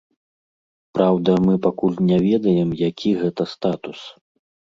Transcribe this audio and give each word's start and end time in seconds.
Праўда, 0.95 1.35
мы 1.45 1.53
пакуль 1.65 1.99
не 2.09 2.17
ведаем, 2.25 2.69
які 2.89 3.09
гэта 3.21 3.43
статус. 3.53 3.99